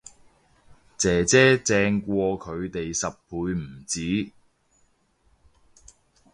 [0.97, 4.31] 姐姐正過佢哋十倍唔止